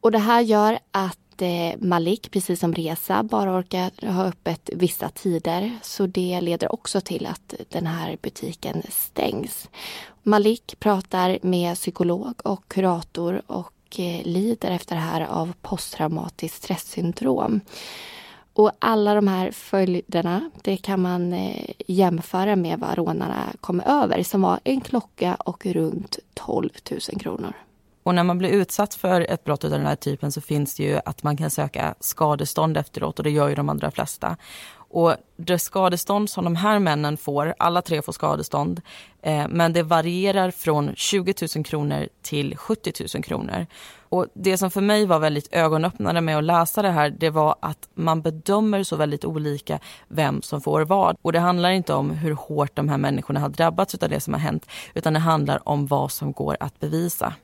[0.00, 5.08] Och det här gör att eh, Malik, precis som Reza, bara orkar ha öppet vissa
[5.08, 5.78] tider.
[5.82, 9.68] Så det leder också till att den här butiken stängs.
[10.22, 16.56] Malik pratar med psykolog och kurator och och eh, lider efter det här av posttraumatiskt
[16.62, 17.60] stresssyndrom.
[18.54, 24.22] Och alla de här följderna, det kan man eh, jämföra med vad rånarna kom över
[24.22, 27.52] som var en klocka och runt 12 000 kronor.
[28.02, 30.82] Och när man blir utsatt för ett brott av den här typen så finns det
[30.82, 34.36] ju att man kan söka skadestånd efteråt och det gör ju de allra flesta.
[34.92, 38.80] Och det skadestånd som de här männen får, alla tre får skadestånd,
[39.22, 43.66] eh, men det varierar från 20 000 kronor till 70 000 kronor.
[44.08, 47.56] Och det som för mig var väldigt ögonöppnande med att läsa det här, det var
[47.60, 49.78] att man bedömer så väldigt olika
[50.08, 51.16] vem som får vad.
[51.22, 54.34] Och det handlar inte om hur hårt de här människorna har drabbats av det som
[54.34, 57.34] har hänt, utan det handlar om vad som går att bevisa.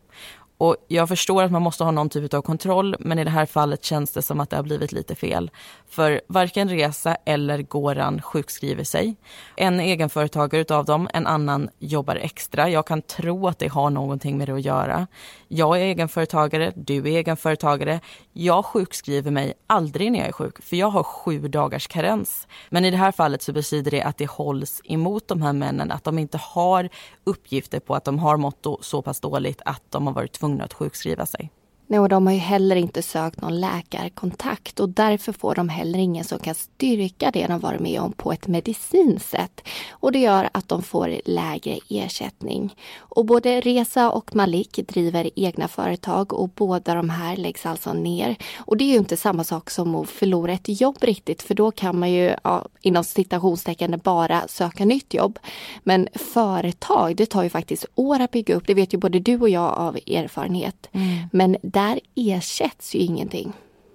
[0.58, 3.46] Och jag förstår att man måste ha någon typ av kontroll men i det här
[3.46, 5.50] fallet känns det som att det har blivit lite fel.
[5.88, 9.16] För varken Resa eller Goran sjukskriver sig.
[9.56, 12.68] En egenföretagare utav dem, en annan jobbar extra.
[12.68, 15.06] Jag kan tro att det har någonting med det att göra.
[15.48, 18.00] Jag är egenföretagare, du är egenföretagare.
[18.40, 22.48] Jag sjukskriver mig aldrig när jag är sjuk för jag har sju dagars karens.
[22.70, 25.90] Men i det här fallet så betyder det att det hålls emot de här männen,
[25.90, 26.88] att de inte har
[27.24, 30.74] uppgifter på att de har mått så pass dåligt att de har varit tvungna att
[30.74, 31.50] sjukskriva sig.
[31.90, 35.98] Nej, och de har ju heller inte sökt någon läkarkontakt och därför får de heller
[35.98, 39.68] ingen som kan styrka det de varit med om på ett medicinskt sätt.
[39.90, 42.74] Och det gör att de får lägre ersättning.
[42.98, 48.36] Och både Reza och Malik driver egna företag och båda de här läggs alltså ner.
[48.58, 51.70] Och det är ju inte samma sak som att förlora ett jobb riktigt för då
[51.70, 55.38] kan man ju ja, inom citationstecken bara söka nytt jobb.
[55.82, 58.66] Men företag, det tar ju faktiskt år att bygga upp.
[58.66, 60.88] Det vet ju både du och jag av erfarenhet.
[60.92, 61.28] Mm.
[61.32, 63.52] Men där ersätts ju ingenting.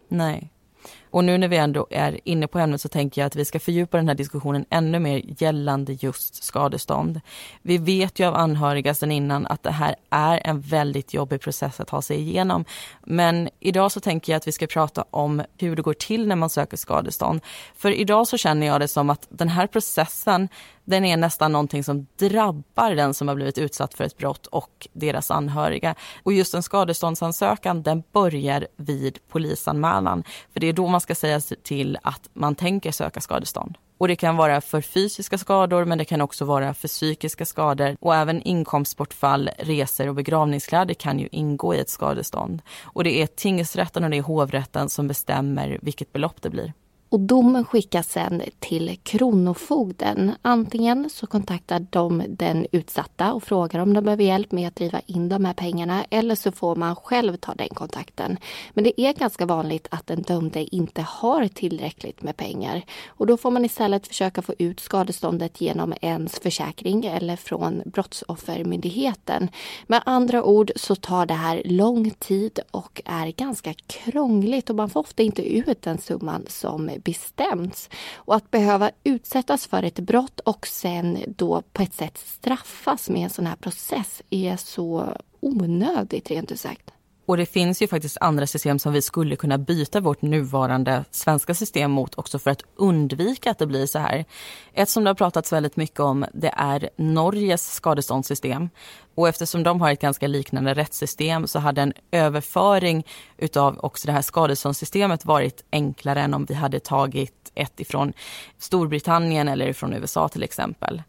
[0.07, 0.49] Nej.
[1.09, 3.59] Och nu när vi ändå är inne på ämnet så tänker jag att vi ska
[3.59, 7.21] fördjupa den här diskussionen ännu mer gällande just skadestånd.
[7.61, 11.79] Vi vet ju av anhöriga sedan innan att det här är en väldigt jobbig process
[11.79, 12.65] att ta sig igenom.
[13.03, 16.35] Men idag så tänker jag att vi ska prata om hur det går till när
[16.35, 17.41] man söker skadestånd.
[17.75, 20.49] För idag så känner jag det som att den här processen
[20.85, 24.87] den är nästan någonting som drabbar den som har blivit utsatt för ett brott och
[24.93, 25.95] deras anhöriga.
[26.23, 30.23] Och just en skadeståndsansökan den börjar vid polisanmälan.
[30.53, 33.77] För det är då man ska säga till att man tänker söka skadestånd.
[33.97, 37.97] Och det kan vara för fysiska skador men det kan också vara för psykiska skador
[37.99, 42.61] och även inkomstbortfall, resor och begravningskläder kan ju ingå i ett skadestånd.
[42.83, 46.73] Och det är tingsrätten och det är hovrätten som bestämmer vilket belopp det blir.
[47.13, 50.31] Och domen skickas sen till Kronofogden.
[50.41, 54.99] Antingen så kontaktar de den utsatta och frågar om de behöver hjälp med att driva
[54.99, 58.37] in de här pengarna eller så får man själv ta den kontakten.
[58.73, 63.37] Men det är ganska vanligt att den dömde inte har tillräckligt med pengar och då
[63.37, 69.49] får man istället försöka få ut skadeståndet genom ens försäkring eller från Brottsoffermyndigheten.
[69.87, 74.89] Med andra ord så tar det här lång tid och är ganska krångligt och man
[74.89, 77.89] får ofta inte ut den summan som bestämts.
[78.15, 83.23] Och att behöva utsättas för ett brott och sen då på ett sätt straffas med
[83.23, 86.91] en sån här process är så onödigt rent ut sagt.
[87.25, 91.53] Och det finns ju faktiskt andra system som vi skulle kunna byta vårt nuvarande svenska
[91.53, 94.25] system mot också för att undvika att det blir så här.
[94.73, 98.69] Ett som det har pratats väldigt mycket om det är Norges skadeståndssystem.
[99.15, 103.05] Och eftersom de har ett ganska liknande rättssystem så hade en överföring
[103.37, 108.13] utav också det här skadeståndssystemet varit enklare än om vi hade tagit ett ifrån
[108.57, 111.01] Storbritannien eller ifrån USA till exempel.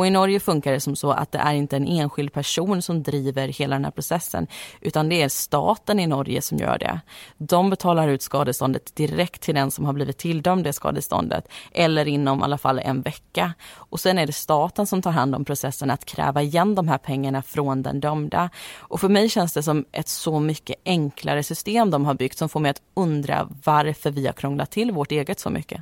[0.00, 3.02] Och I Norge funkar det som så att det är inte en enskild person som
[3.02, 4.46] driver hela den här processen
[4.80, 7.00] utan det är staten i Norge som gör det.
[7.38, 12.40] De betalar ut skadeståndet direkt till den som har blivit tilldömd det skadeståndet eller inom
[12.40, 13.54] i alla fall en vecka.
[13.74, 16.98] Och Sen är det staten som tar hand om processen att kräva igen de här
[16.98, 18.50] pengarna från den dömda.
[18.78, 22.48] Och För mig känns det som ett så mycket enklare system de har byggt som
[22.48, 25.80] får mig att undra varför vi har krånglat till vårt eget så mycket.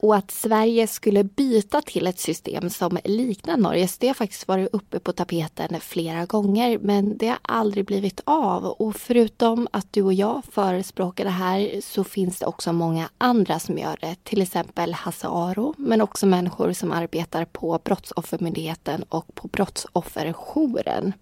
[0.00, 4.68] Och att Sverige skulle byta till ett system som liknar Norges, det har faktiskt varit
[4.72, 8.64] uppe på tapeten flera gånger men det har aldrig blivit av.
[8.64, 13.58] Och förutom att du och jag förespråkar det här så finns det också många andra
[13.58, 14.16] som gör det.
[14.24, 21.12] Till exempel Hasse Aro, men också människor som arbetar på Brottsoffermyndigheten och på Brottsofferjouren.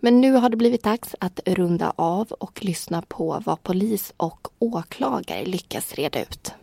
[0.00, 4.48] Men nu har det blivit dags att runda av och lyssna på vad polis och
[4.58, 6.54] åklagare lyckas reda ut.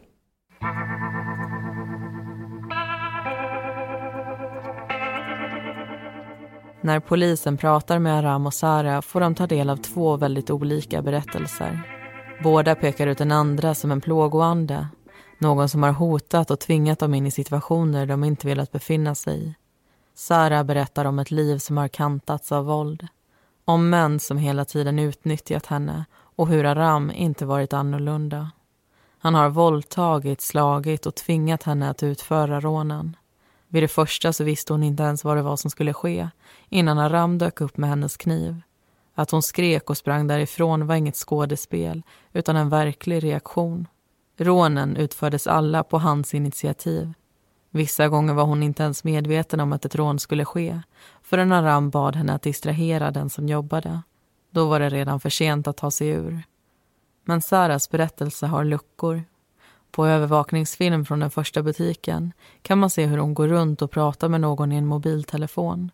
[6.83, 11.01] När polisen pratar med Aram och Sara får de ta del av två väldigt olika
[11.01, 11.81] berättelser.
[12.43, 14.87] Båda pekar ut den andra som en plågoande.
[15.37, 19.43] Någon som har hotat och tvingat dem in i situationer de inte velat befinna sig
[19.43, 19.55] i.
[20.15, 23.07] Sara berättar om ett liv som har kantats av våld.
[23.65, 26.05] Om män som hela tiden utnyttjat henne
[26.35, 28.51] och hur Aram inte varit annorlunda.
[29.19, 33.15] Han har våldtagit, slagit och tvingat henne att utföra rånen.
[33.73, 36.29] Vid det första så visste hon inte ens vad det var som skulle ske
[36.69, 38.61] innan Aram dök upp med hennes kniv.
[39.15, 42.03] Att hon skrek och sprang därifrån var inget skådespel
[42.33, 43.87] utan en verklig reaktion.
[44.37, 47.13] Rånen utfördes alla på hans initiativ.
[47.69, 50.81] Vissa gånger var hon inte ens medveten om att ett rån skulle ske
[51.21, 54.01] förrän Aram bad henne att distrahera den som jobbade.
[54.51, 56.43] Då var det redan för sent att ta sig ur.
[57.25, 59.23] Men Saras berättelse har luckor.
[59.91, 64.29] På övervakningsfilm från den första butiken kan man se hur hon går runt och pratar
[64.29, 65.91] med någon i en mobiltelefon.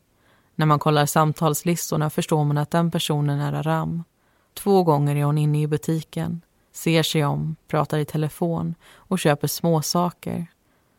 [0.55, 4.03] När man kollar samtalslistorna förstår man att den personen är Aram.
[4.53, 6.41] Två gånger är hon inne i butiken,
[6.71, 10.47] ser sig om, pratar i telefon och köper småsaker.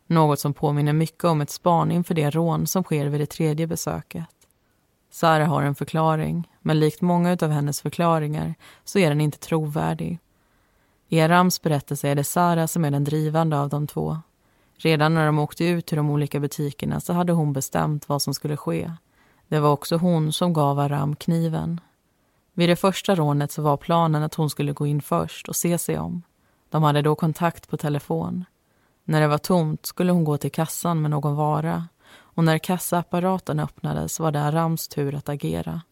[0.06, 3.66] Något som påminner mycket om ett span inför det rån som sker vid det tredje
[3.66, 4.26] besöket.
[5.10, 10.18] Sara har en förklaring, men likt många av hennes förklaringar så är den inte trovärdig.
[11.08, 14.18] I Arams berättelse är det Sara som är den drivande av de två.
[14.76, 18.34] Redan när de åkte ut till de olika butikerna så hade hon bestämt vad som
[18.34, 18.92] skulle ske.
[19.48, 21.80] Det var också hon som gav Aram kniven.
[22.54, 25.78] Vid det första rånet så var planen att hon skulle gå in först och se
[25.78, 26.22] sig om.
[26.70, 28.44] De hade då kontakt på telefon.
[29.04, 31.88] När det var tomt skulle hon gå till kassan med någon vara
[32.38, 35.82] och när kassaapparaten öppnades var det Arams tur att agera.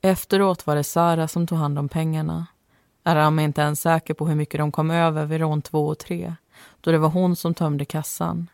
[0.00, 2.46] Efteråt var det Sara som tog hand om pengarna.
[3.08, 5.98] Aram är inte ens säker på hur mycket de kom över vid rån två och
[5.98, 6.34] tre
[6.80, 8.50] då det var hon som tömde kassan.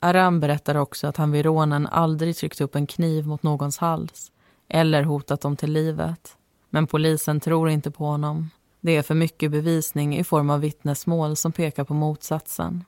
[0.00, 4.32] Aram berättar också att han vid rånen aldrig tryckt upp en kniv mot någons hals
[4.68, 6.36] eller hotat dem till livet.
[6.70, 8.50] Men polisen tror inte på honom.
[8.80, 12.84] Det är för mycket bevisning i form av vittnesmål som pekar på motsatsen.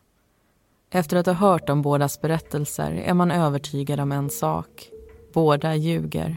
[0.91, 4.89] Efter att ha hört om bådas berättelser är man övertygad om en sak.
[5.33, 6.37] Båda ljuger.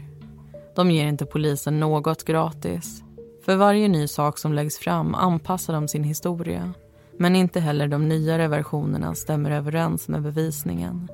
[0.74, 3.02] De ger inte polisen något gratis.
[3.48, 6.72] För varje ny sak som läggs fram anpassar de sin historia.
[7.18, 11.08] Men inte heller de nyare versionerna stämmer överens med bevisningen.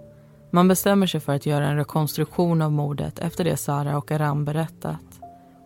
[0.50, 4.44] Man bestämmer sig för att göra en rekonstruktion av mordet efter det Sara och Aram
[4.44, 5.20] berättat.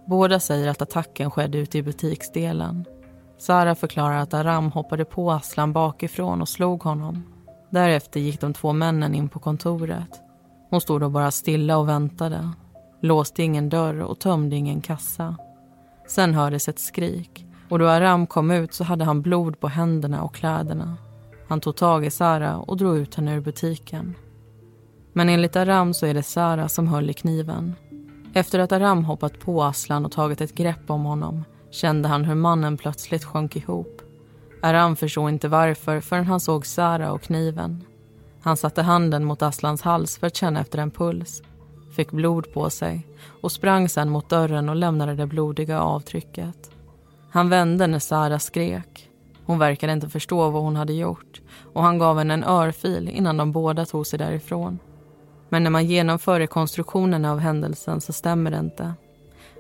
[0.07, 2.85] Båda säger att attacken skedde ute i butiksdelen.
[3.39, 7.23] Sara förklarar att Aram hoppade på Aslan bakifrån och slog honom.
[7.71, 10.21] Därefter gick de två männen in på kontoret.
[10.71, 12.51] Hon stod då bara stilla och väntade.
[13.03, 15.37] Låste ingen dörr och tömde ingen kassa.
[16.09, 20.23] Sen hördes ett skrik och då Aram kom ut så hade han blod på händerna
[20.23, 20.97] och kläderna.
[21.49, 24.15] Han tog tag i Sara och drog ut henne ur butiken.
[25.13, 27.75] Men enligt Aram så är det Sara som höll i kniven.
[28.35, 32.35] Efter att Aram hoppat på Aslan och tagit ett grepp om honom kände han hur
[32.35, 34.03] mannen plötsligt sjönk ihop.
[34.63, 37.85] Aram förstod inte varför förrän han såg Sara och kniven.
[38.41, 41.43] Han satte handen mot Aslans hals för att känna efter en puls,
[41.91, 43.07] fick blod på sig
[43.43, 46.71] och sprang sedan mot dörren och lämnade det blodiga avtrycket.
[47.31, 49.11] Han vände när Sara skrek.
[49.45, 51.41] Hon verkade inte förstå vad hon hade gjort
[51.73, 54.79] och han gav henne en örfil innan de båda tog sig därifrån.
[55.49, 58.95] Men när man genomför rekonstruktionen av händelsen så stämmer det inte.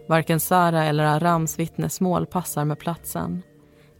[0.08, 3.42] Varken Sara eller Arams vittnesmål passar med platsen.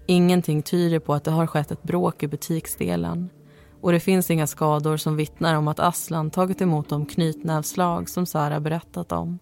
[0.06, 3.30] Ingenting tyder på att det har skett ett bråk i butiksdelen
[3.80, 8.26] och det finns inga skador som vittnar om att Aslan tagit emot de knytnävslag som
[8.26, 9.38] Sara berättat om.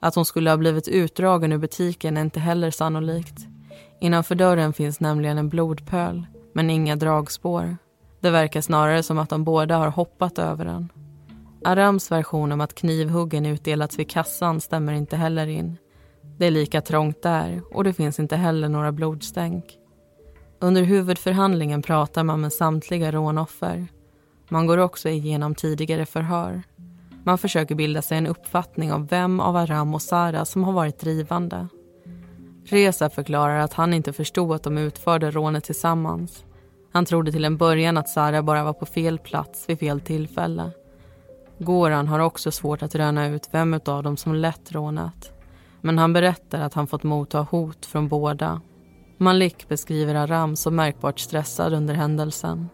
[0.00, 3.46] Att hon skulle ha blivit utdragen ur butiken är inte heller sannolikt.
[4.00, 7.76] Innanför dörren finns nämligen en blodpöl, men inga dragspår.
[8.20, 10.88] Det verkar snarare som att de båda har hoppat över den.
[11.64, 15.76] Arams version om att knivhuggen utdelats vid kassan stämmer inte heller in.
[16.38, 19.78] Det är lika trångt där och det finns inte heller några blodstänk.
[20.62, 23.86] Under huvudförhandlingen pratar man med samtliga rånoffer.
[24.48, 26.62] Man går också igenom tidigare förhör.
[27.24, 30.98] Man försöker bilda sig en uppfattning om vem av Aram och Sara som har varit
[30.98, 31.68] drivande.
[32.64, 36.44] Reza förklarar att han inte förstod att de utförde rånet tillsammans.
[36.92, 40.70] Han trodde till en början att Sara bara var på fel plats vid fel tillfälle.
[41.58, 45.32] Goran har också svårt att röna ut vem av dem som lett rånet.
[45.80, 48.60] Men han berättar att han fått motta hot från båda.
[49.22, 52.68] Malik beskriver Aram som märkbart stressad under händelsen.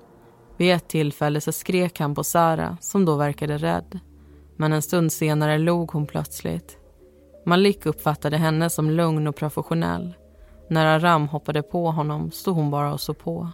[0.56, 4.00] Vid ett tillfälle så skrek han på Sara, som då verkade rädd.
[4.56, 6.78] Men en stund senare log hon plötsligt.
[7.46, 10.14] Malik uppfattade henne som lugn och professionell.
[10.68, 13.48] När Aram hoppade på honom stod hon bara och såg på.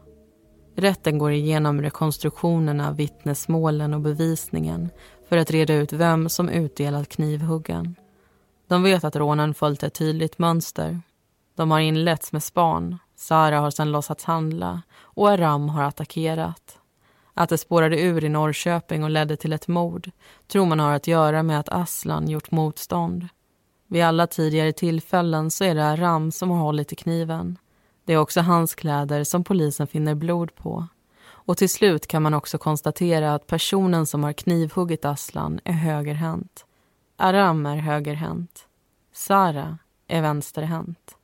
[0.76, 4.90] Rätten går igenom rekonstruktionerna, vittnesmålen och bevisningen
[5.28, 7.94] för att reda ut vem som utdelat knivhuggen.
[8.68, 11.00] De vet att rånen följt ett tydligt mönster.
[11.56, 16.78] De har inletts med span, Sara har sedan låtsats handla och Aram har attackerat.
[17.34, 20.10] Att det spårade ur i Norrköping och ledde till ett mord
[20.46, 23.28] tror man har att göra med att Aslan gjort motstånd.
[23.86, 27.58] Vid alla tidigare tillfällen så är det Aram som har hållit i kniven.
[28.04, 30.86] Det är också hans kläder som polisen finner blod på.
[31.24, 36.64] Och till slut kan man också konstatera att personen som har knivhuggit Aslan är högerhänt.
[37.16, 38.66] Aram är högerhänt.
[39.12, 39.78] Sara
[40.08, 41.16] är vänsterhänt.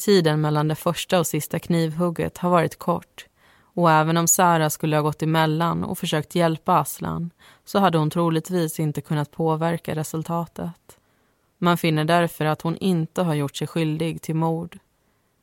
[0.00, 3.26] Tiden mellan det första och sista knivhugget har varit kort
[3.74, 7.30] och även om Sara skulle ha gått emellan och försökt hjälpa Aslan
[7.64, 10.98] så hade hon troligtvis inte kunnat påverka resultatet.
[11.58, 14.78] Man finner därför att hon inte har gjort sig skyldig till mord.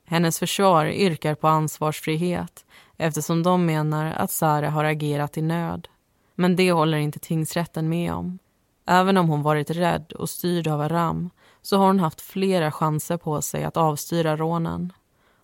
[0.05, 2.65] Hennes försvar yrkar på ansvarsfrihet
[2.97, 5.87] eftersom de menar att Sara har agerat i nöd.
[6.35, 8.39] Men det håller inte tingsrätten med om.
[8.85, 11.29] Även om hon varit rädd och styrd av Aram
[11.67, 14.93] så har hon haft flera chanser på sig att avstyra rånen.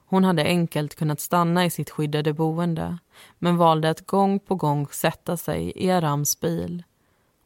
[0.06, 2.98] Hon hade enkelt kunnat stanna i sitt skyddade boende
[3.40, 6.84] men valde att gång på gång sätta sig i Arams bil.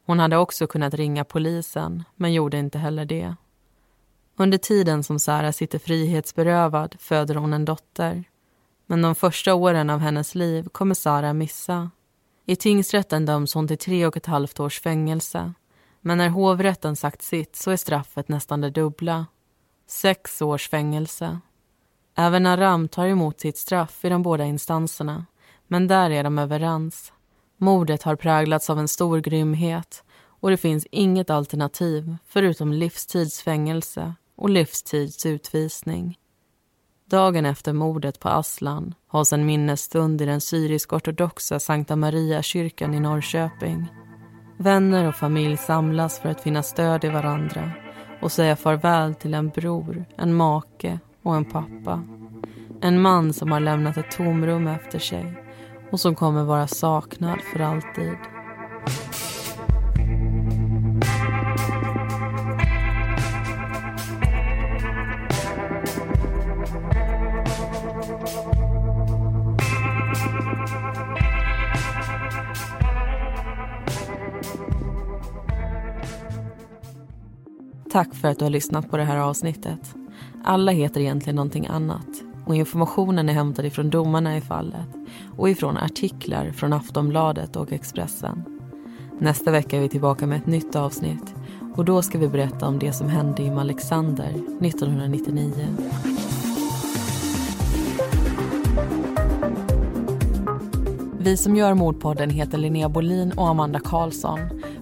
[0.06, 3.34] Hon hade också kunnat ringa polisen, men gjorde inte heller det.
[4.36, 8.24] Under tiden som Sara sitter frihetsberövad föder hon en dotter.
[8.86, 11.90] Men de första åren av hennes liv kommer Sara missa.
[12.46, 15.52] I tingsrätten döms hon till tre och ett halvt års fängelse.
[16.00, 19.26] Men när hovrätten sagt sitt så är straffet nästan det dubbla.
[19.86, 21.40] Sex års fängelse.
[22.16, 25.26] Även Aram tar emot sitt straff i de båda instanserna.
[25.66, 27.12] Men där är de överens.
[27.56, 30.04] Mordet har präglats av en stor grymhet
[30.40, 36.18] och det finns inget alternativ förutom livstidsfängelse och livstidsutvisning.
[37.04, 43.86] Dagen efter mordet på Aslan hålls en minnesstund i den syrisk-ortodoxa Sankta Maria-kyrkan i Norrköping.
[44.60, 47.70] Vänner och familj samlas för att finna stöd i varandra
[48.20, 52.02] och säga farväl till en bror, en make och en pappa.
[52.80, 55.42] En man som har lämnat ett tomrum efter sig
[55.90, 58.16] och som kommer vara saknad för alltid.
[77.90, 79.94] Tack för att du har lyssnat på det här avsnittet.
[80.44, 82.08] Alla heter egentligen någonting annat
[82.46, 84.88] och informationen är hämtad ifrån domarna i fallet
[85.36, 88.44] och ifrån artiklar från Aftonbladet och Expressen.
[89.18, 91.34] Nästa vecka är vi tillbaka med ett nytt avsnitt
[91.76, 94.30] och då ska vi berätta om det som hände i Alexander
[94.60, 95.68] 1999.
[101.18, 104.38] Vi som gör Mordpodden heter Linnea Bolin och Amanda Karlsson.